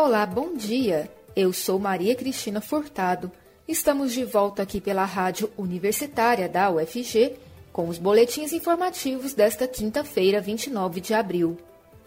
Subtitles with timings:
[0.00, 1.10] Olá, bom dia.
[1.34, 3.32] Eu sou Maria Cristina Furtado.
[3.66, 7.34] Estamos de volta aqui pela Rádio Universitária da UFG
[7.72, 11.58] com os boletins informativos desta quinta-feira, 29 de abril.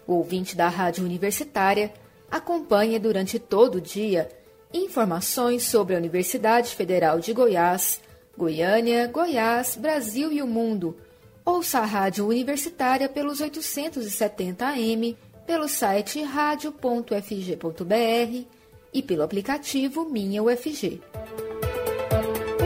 [0.06, 1.92] O ouvinte da Rádio Universitária
[2.30, 4.26] acompanha durante todo o dia
[4.72, 8.00] informações sobre a Universidade Federal de Goiás,
[8.34, 10.96] Goiânia, Goiás, Brasil e o mundo.
[11.44, 15.14] Ouça a Rádio Universitária pelos 870 AM,
[15.46, 17.12] pelo site radio.fg.br
[18.92, 21.00] e pelo aplicativo Minha UFG.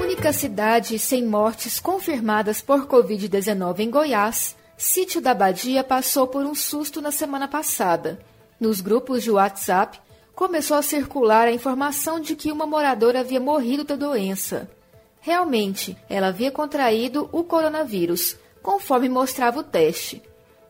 [0.01, 6.55] Única cidade sem mortes confirmadas por Covid-19 em Goiás, Sítio da Badia passou por um
[6.55, 8.19] susto na semana passada.
[8.61, 9.99] Nos grupos de WhatsApp,
[10.35, 14.69] começou a circular a informação de que uma moradora havia morrido da doença.
[15.19, 20.23] Realmente, ela havia contraído o coronavírus, conforme mostrava o teste.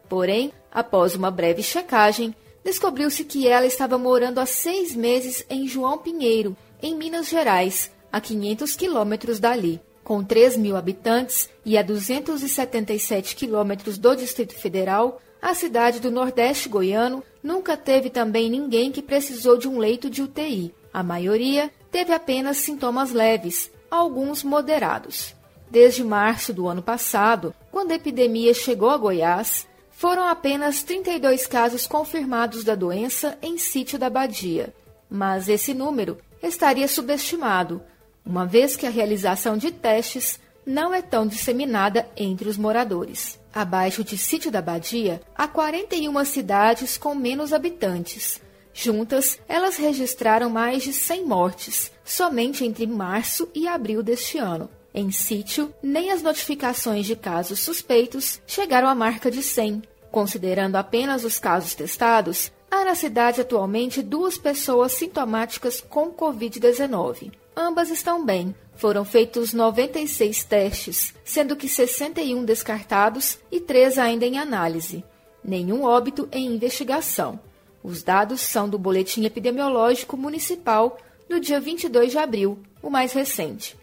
[0.08, 5.96] Porém, após uma breve checagem, descobriu-se que ela estava morando há seis meses em João
[5.96, 9.80] Pinheiro, em Minas Gerais, a 500 quilômetros dali.
[10.04, 16.68] Com 3 mil habitantes e a 277 quilômetros do Distrito Federal, a cidade do Nordeste
[16.68, 20.74] goiano nunca teve também ninguém que precisou de um leito de UTI.
[20.92, 25.34] A maioria teve apenas sintomas leves, alguns moderados.
[25.70, 29.66] Desde março do ano passado, quando a epidemia chegou a Goiás,
[29.96, 34.74] foram apenas 32 casos confirmados da doença em sítio da Badia.
[35.08, 37.82] Mas esse número estaria subestimado,
[38.24, 43.40] uma vez que a realização de testes não é tão disseminada entre os moradores.
[43.54, 48.38] Abaixo de Sítio da Badia, há 41 cidades com menos habitantes.
[48.74, 54.68] Juntas, elas registraram mais de 100 mortes, somente entre março e abril deste ano.
[54.98, 59.82] Em sítio, nem as notificações de casos suspeitos chegaram à marca de 100.
[60.10, 67.30] Considerando apenas os casos testados, há na cidade atualmente duas pessoas sintomáticas com Covid-19.
[67.54, 68.54] Ambas estão bem.
[68.74, 75.04] Foram feitos 96 testes, sendo que 61 descartados e 3 ainda em análise.
[75.44, 77.38] Nenhum óbito em investigação.
[77.84, 80.96] Os dados são do Boletim Epidemiológico Municipal
[81.28, 83.76] do dia 22 de abril, o mais recente.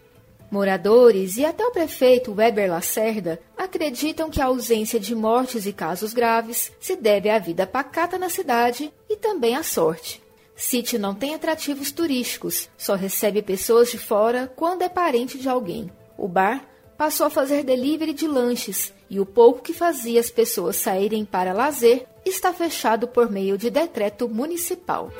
[0.54, 6.14] Moradores e até o prefeito Weber Lacerda acreditam que a ausência de mortes e casos
[6.14, 10.22] graves se deve à vida pacata na cidade e também à sorte.
[10.54, 15.90] Sítio não tem atrativos turísticos, só recebe pessoas de fora quando é parente de alguém.
[16.16, 16.64] O bar
[16.96, 21.52] passou a fazer delivery de lanches e o pouco que fazia as pessoas saírem para
[21.52, 25.10] lazer está fechado por meio de decreto municipal.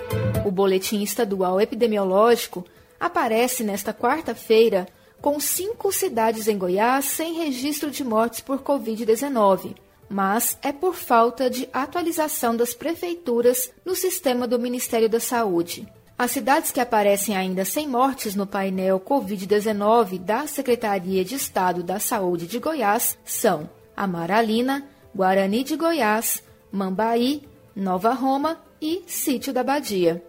[0.46, 2.64] O boletim estadual epidemiológico
[3.00, 4.86] aparece nesta quarta-feira
[5.24, 9.74] com cinco cidades em Goiás sem registro de mortes por Covid-19,
[10.06, 15.88] mas é por falta de atualização das prefeituras no sistema do Ministério da Saúde.
[16.18, 21.98] As cidades que aparecem ainda sem mortes no painel Covid-19 da Secretaria de Estado da
[21.98, 24.86] Saúde de Goiás são Amaralina,
[25.16, 30.22] Guarani de Goiás, Mambaí, Nova Roma e Sítio da Badia.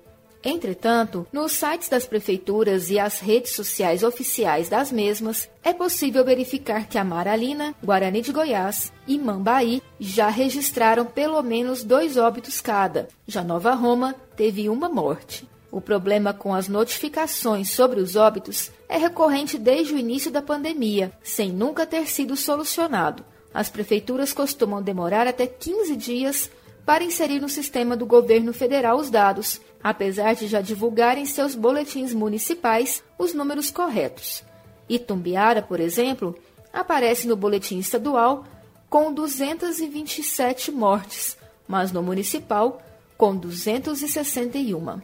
[0.47, 6.87] Entretanto, nos sites das prefeituras e as redes sociais oficiais das mesmas, é possível verificar
[6.87, 13.07] que Amaralina, Guarani de Goiás e Mambaí já registraram pelo menos dois óbitos cada.
[13.27, 15.49] Já Nova Roma teve uma morte.
[15.71, 21.11] O problema com as notificações sobre os óbitos é recorrente desde o início da pandemia,
[21.23, 23.25] sem nunca ter sido solucionado.
[23.51, 26.51] As prefeituras costumam demorar até 15 dias
[26.85, 32.11] para inserir no sistema do governo federal os dados, apesar de já divulgarem seus boletins
[32.11, 34.43] municipais os números corretos.
[34.89, 36.35] Itumbiara, por exemplo,
[36.73, 38.47] aparece no boletim estadual
[38.89, 41.37] com 227 mortes,
[41.67, 42.81] mas no municipal
[43.15, 45.01] com 261.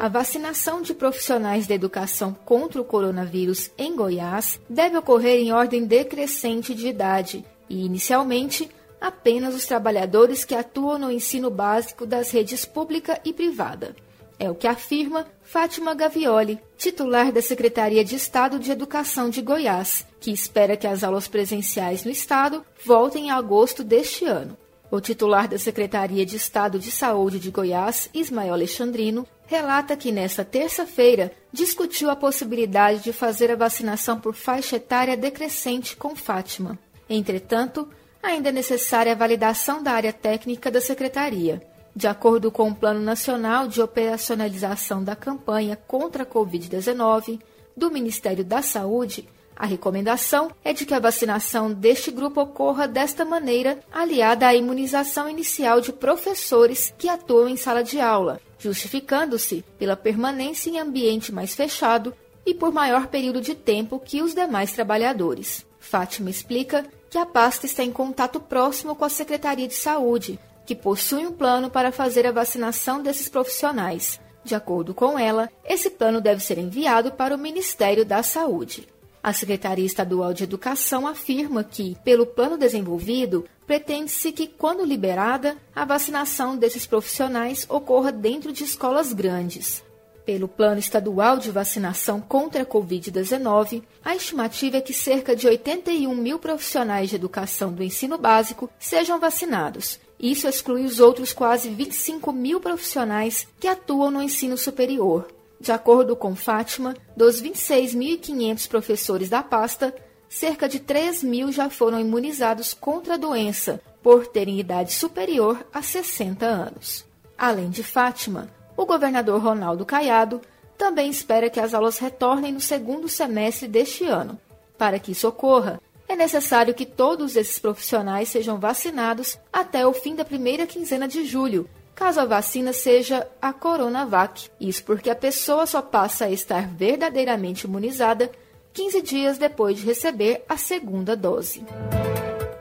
[0.00, 5.86] A vacinação de profissionais da educação contra o coronavírus em Goiás deve ocorrer em ordem
[5.86, 8.68] decrescente de idade e, inicialmente,
[9.00, 13.94] apenas os trabalhadores que atuam no ensino básico das redes pública e privada.
[14.38, 20.06] É o que afirma Fátima Gavioli, titular da Secretaria de Estado de Educação de Goiás,
[20.20, 24.56] que espera que as aulas presenciais no estado voltem em agosto deste ano.
[24.90, 30.44] O titular da Secretaria de Estado de Saúde de Goiás, Ismael Alexandrino, relata que nesta
[30.44, 36.78] terça-feira discutiu a possibilidade de fazer a vacinação por faixa etária decrescente com Fátima.
[37.08, 37.88] Entretanto,
[38.22, 41.62] ainda é necessária a validação da área técnica da Secretaria.
[41.96, 47.40] De acordo com o Plano Nacional de Operacionalização da Campanha contra a Covid-19
[47.74, 49.26] do Ministério da Saúde,
[49.56, 55.26] a recomendação é de que a vacinação deste grupo ocorra desta maneira, aliada à imunização
[55.26, 61.54] inicial de professores que atuam em sala de aula, justificando-se pela permanência em ambiente mais
[61.54, 62.14] fechado
[62.44, 65.64] e por maior período de tempo que os demais trabalhadores.
[65.80, 70.74] Fátima explica que a pasta está em contato próximo com a Secretaria de Saúde, que
[70.74, 74.20] possui um plano para fazer a vacinação desses profissionais.
[74.44, 78.86] De acordo com ela, esse plano deve ser enviado para o Ministério da Saúde.
[79.22, 85.84] A Secretaria Estadual de Educação afirma que, pelo plano desenvolvido, pretende-se que, quando liberada, a
[85.84, 89.82] vacinação desses profissionais ocorra dentro de escolas grandes.
[90.24, 96.14] Pelo Plano Estadual de Vacinação contra a Covid-19, a estimativa é que cerca de 81
[96.14, 99.98] mil profissionais de educação do ensino básico sejam vacinados.
[100.18, 105.28] Isso exclui os outros quase 25 mil profissionais que atuam no ensino superior.
[105.60, 109.94] De acordo com Fátima, dos 26.500 professores da pasta,
[110.28, 115.82] cerca de 3 mil já foram imunizados contra a doença, por terem idade superior a
[115.82, 117.04] 60 anos.
[117.36, 120.40] Além de Fátima, o governador Ronaldo Caiado
[120.78, 124.38] também espera que as aulas retornem no segundo semestre deste ano.
[124.78, 130.14] Para que isso ocorra, é necessário que todos esses profissionais sejam vacinados até o fim
[130.14, 134.48] da primeira quinzena de julho, caso a vacina seja a Coronavac.
[134.60, 138.30] Isso porque a pessoa só passa a estar verdadeiramente imunizada
[138.72, 141.64] 15 dias depois de receber a segunda dose.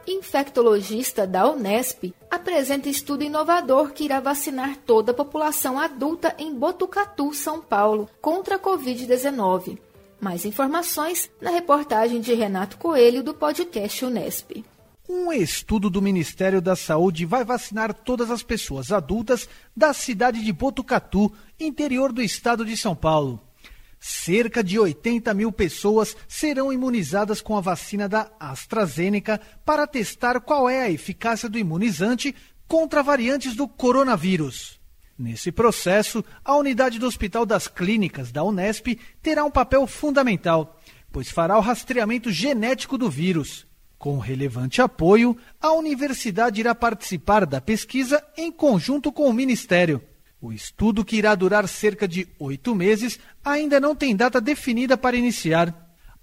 [0.07, 7.33] Infectologista da Unesp apresenta estudo inovador que irá vacinar toda a população adulta em Botucatu,
[7.33, 9.77] São Paulo, contra a Covid-19.
[10.19, 14.63] Mais informações na reportagem de Renato Coelho do podcast Unesp.
[15.07, 20.51] Um estudo do Ministério da Saúde vai vacinar todas as pessoas adultas da cidade de
[20.51, 23.39] Botucatu, interior do estado de São Paulo.
[23.99, 30.69] Cerca de 80 mil pessoas serão imunizadas com a vacina da AstraZeneca para testar qual
[30.69, 32.35] é a eficácia do imunizante
[32.67, 34.79] contra variantes do coronavírus.
[35.17, 40.77] Nesse processo, a unidade do Hospital das Clínicas da Unesp terá um papel fundamental,
[41.09, 43.65] pois fará o rastreamento genético do vírus.
[43.97, 50.01] Com relevante apoio, a universidade irá participar da pesquisa em conjunto com o Ministério.
[50.41, 55.15] O estudo, que irá durar cerca de oito meses, ainda não tem data definida para
[55.15, 55.73] iniciar.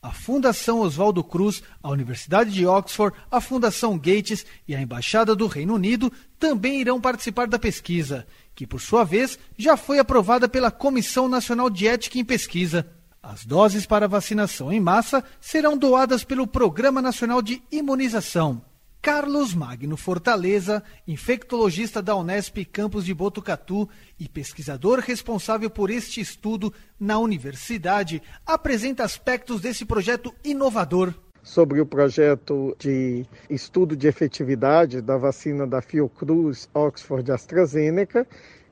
[0.02, 5.46] A Fundação Oswaldo Cruz, a Universidade de Oxford, a Fundação Gates e a Embaixada do
[5.46, 10.70] Reino Unido também irão participar da pesquisa, que, por sua vez, já foi aprovada pela
[10.70, 12.87] Comissão Nacional de Ética em Pesquisa.
[13.22, 18.62] As doses para vacinação em massa serão doadas pelo Programa Nacional de Imunização.
[19.02, 23.88] Carlos Magno Fortaleza, infectologista da Unesp Campus de Botucatu
[24.19, 31.12] e pesquisador responsável por este estudo na universidade, apresenta aspectos desse projeto inovador.
[31.42, 38.26] Sobre o projeto de estudo de efetividade da vacina da Fiocruz Oxford AstraZeneca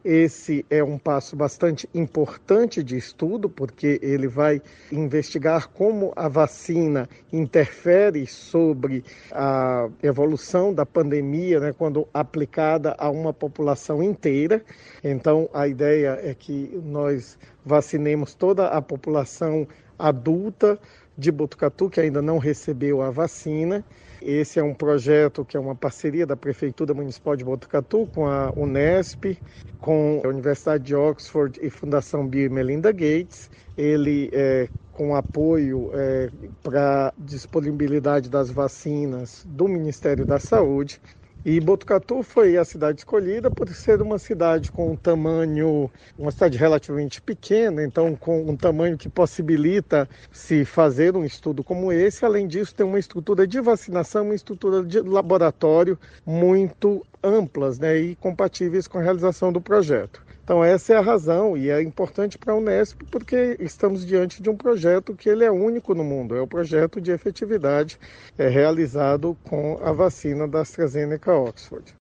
[0.04, 7.06] esse é um passo bastante importante de estudo, porque ele vai investigar como a vacina
[7.30, 14.64] interfere sobre a evolução da pandemia né, quando aplicada a uma população inteira.
[15.04, 19.68] Então, a ideia é que nós vacinemos toda a população
[19.98, 20.78] adulta
[21.20, 23.84] de Botucatu que ainda não recebeu a vacina
[24.22, 28.52] esse é um projeto que é uma parceria da Prefeitura Municipal de Botucatu com a
[28.54, 29.38] Unesp,
[29.78, 33.50] com a Universidade de Oxford e Fundação Bill e Melinda Gates.
[33.78, 36.28] Ele é com apoio é,
[36.62, 41.00] para disponibilidade das vacinas do Ministério da Saúde.
[41.42, 46.58] E Botucatu foi a cidade escolhida por ser uma cidade com um tamanho, uma cidade
[46.58, 52.26] relativamente pequena, então com um tamanho que possibilita se fazer um estudo como esse.
[52.26, 58.16] Além disso, tem uma estrutura de vacinação, uma estrutura de laboratório muito amplas né, e
[58.16, 60.20] compatíveis com a realização do projeto.
[60.50, 64.50] Então essa é a razão e é importante para a Unesp porque estamos diante de
[64.50, 67.96] um projeto que ele é único no mundo, é o projeto de efetividade
[68.36, 71.94] é, realizado com a vacina da AstraZeneca Oxford.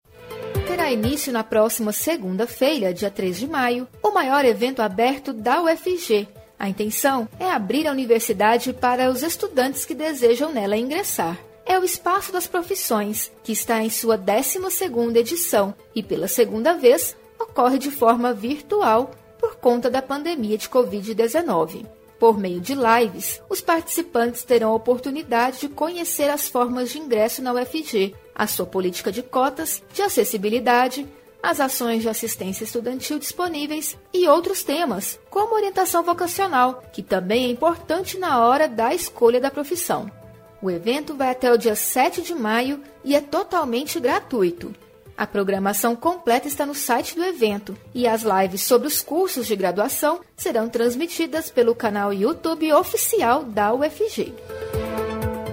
[0.66, 6.28] Terá início na próxima segunda-feira, dia 3 de maio, o maior evento aberto da UFG.
[6.58, 11.38] A intenção é abrir a universidade para os estudantes que desejam nela ingressar
[11.68, 17.16] é o Espaço das Profissões, que está em sua 12ª edição e pela segunda vez
[17.40, 21.86] ocorre de forma virtual por conta da pandemia de Covid-19.
[22.20, 27.42] Por meio de lives, os participantes terão a oportunidade de conhecer as formas de ingresso
[27.42, 31.08] na UFG, a sua política de cotas, de acessibilidade,
[31.42, 37.50] as ações de assistência estudantil disponíveis e outros temas, como orientação vocacional, que também é
[37.50, 40.12] importante na hora da escolha da profissão.
[40.62, 44.76] O evento vai até o dia 7 de maio e é totalmente gratuito.
[45.20, 49.54] A programação completa está no site do evento e as lives sobre os cursos de
[49.54, 54.34] graduação serão transmitidas pelo canal YouTube oficial da UFG.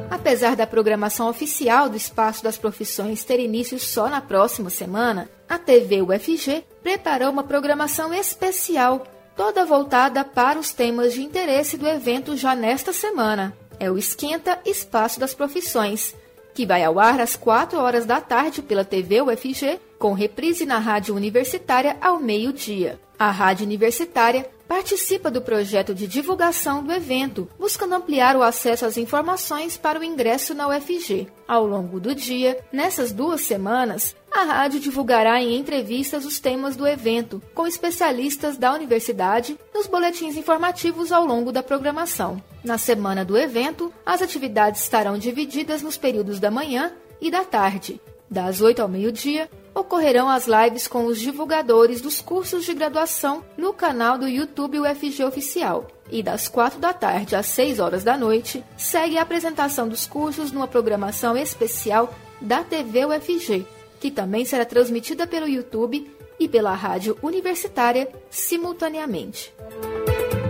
[0.09, 5.59] Apesar da programação oficial do Espaço das Profissões ter início só na próxima semana, a
[5.59, 9.05] TV UFG preparou uma programação especial,
[9.37, 13.53] toda voltada para os temas de interesse do evento já nesta semana.
[13.81, 16.15] É o Esquenta Espaço das Profissões,
[16.57, 20.79] que vai ao ar às 4 horas da tarde pela TV UFG, com reprise na
[20.79, 22.99] Rádio Universitária ao meio-dia.
[23.19, 28.97] A Rádio Universitária participa do projeto de divulgação do evento, buscando ampliar o acesso às
[28.97, 31.29] informações para o ingresso na UFG.
[31.47, 36.87] Ao longo do dia, nessas duas semanas, a rádio divulgará em entrevistas os temas do
[36.87, 42.43] evento, com especialistas da universidade, nos boletins informativos ao longo da programação.
[42.63, 47.99] Na semana do evento, as atividades estarão divididas nos períodos da manhã e da tarde.
[48.31, 53.73] Das 8 ao meio-dia, ocorrerão as lives com os divulgadores dos cursos de graduação no
[53.73, 55.87] canal do YouTube UFG Oficial.
[56.11, 60.53] E das 4 da tarde às 6 horas da noite, segue a apresentação dos cursos
[60.53, 63.67] numa programação especial da TV UFG,
[64.01, 69.53] que também será transmitida pelo YouTube e pela rádio universitária simultaneamente.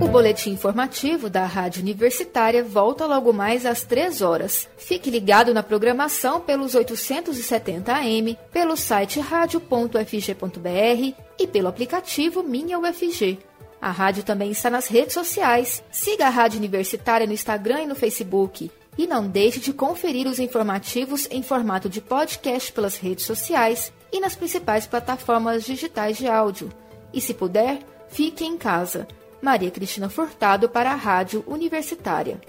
[0.00, 4.68] O boletim informativo da Rádio Universitária volta logo mais às 3 horas.
[4.76, 9.96] Fique ligado na programação pelos 870 AM, pelo site radio.fg.br
[11.38, 13.38] e pelo aplicativo Minha UFG.
[13.80, 15.82] A rádio também está nas redes sociais.
[15.90, 18.70] Siga a Rádio Universitária no Instagram e no Facebook.
[18.96, 24.20] E não deixe de conferir os informativos em formato de podcast pelas redes sociais e
[24.20, 26.70] nas principais plataformas digitais de áudio.
[27.12, 29.06] E se puder, fique em casa.
[29.40, 32.40] Maria Cristina Furtado para a Rádio Universitária.